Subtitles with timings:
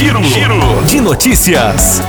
[0.00, 2.00] Giro, Giro de notícias.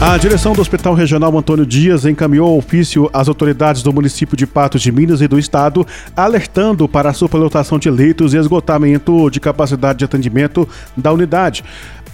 [0.00, 4.82] A direção do Hospital Regional Antônio Dias encaminhou ofício às autoridades do município de Patos
[4.82, 5.86] de Minas e do estado,
[6.16, 11.62] alertando para a superlotação de leitos e esgotamento de capacidade de atendimento da unidade.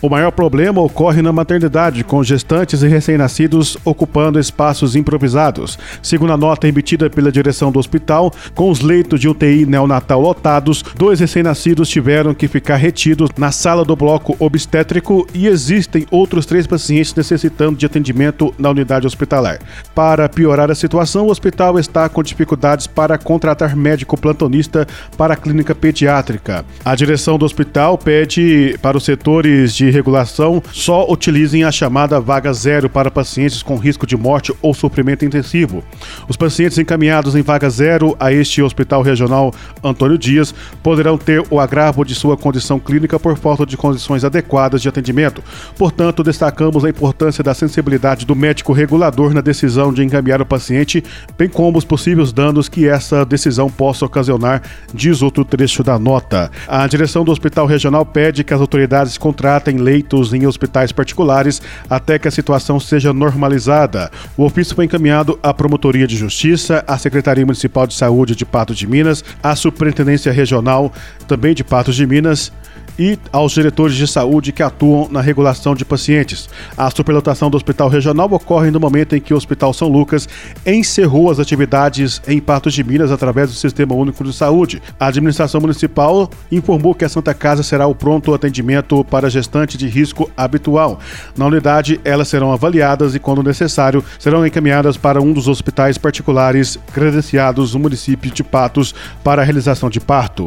[0.07, 5.77] O maior problema ocorre na maternidade, com gestantes e recém-nascidos ocupando espaços improvisados.
[6.01, 10.85] Segundo a nota emitida pela direção do hospital, com os leitos de UTI neonatal lotados,
[10.97, 16.69] dois recém-nascidos tiveram que ficar retidos na sala do bloco obstétrico e existem outros três
[16.69, 19.59] pacientes necessitando de atendimento na unidade hospitalar.
[19.93, 24.87] Para piorar a situação, o hospital está com dificuldades para contratar médico plantonista
[25.19, 26.65] para a clínica pediátrica.
[26.85, 32.53] A direção do hospital pede para os setores de regulação só utilizem a chamada vaga
[32.53, 35.83] zero para pacientes com risco de morte ou sofrimento intensivo.
[36.29, 41.59] Os pacientes encaminhados em vaga zero a este Hospital Regional Antônio Dias poderão ter o
[41.59, 45.43] agravo de sua condição clínica por falta de condições adequadas de atendimento.
[45.77, 51.03] Portanto, destacamos a importância da sensibilidade do médico regulador na decisão de encaminhar o paciente,
[51.39, 56.51] bem como os possíveis danos que essa decisão possa ocasionar, diz outro trecho da nota.
[56.69, 62.19] A direção do Hospital Regional pede que as autoridades contratem leitos em hospitais particulares até
[62.19, 64.11] que a situação seja normalizada.
[64.37, 68.77] O ofício foi encaminhado à Promotoria de Justiça, à Secretaria Municipal de Saúde de Patos
[68.77, 70.93] de Minas, à Superintendência Regional
[71.27, 72.53] também de Patos de Minas
[72.99, 76.49] e aos diretores de saúde que atuam na regulação de pacientes.
[76.77, 80.29] A superlotação do Hospital Regional ocorre no momento em que o Hospital São Lucas
[80.65, 84.83] encerrou as atividades em Patos de Minas através do Sistema Único de Saúde.
[84.99, 89.89] A administração municipal informou que a Santa Casa será o pronto atendimento para gestante de
[89.89, 90.99] risco habitual.
[91.37, 96.79] Na unidade, elas serão avaliadas e, quando necessário, serão encaminhadas para um dos hospitais particulares
[96.93, 100.47] credenciados no município de Patos para a realização de parto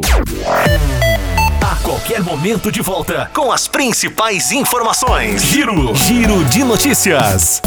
[2.09, 5.43] qualquer momento de volta com as principais informações.
[5.43, 7.61] Giro, Giro de notícias.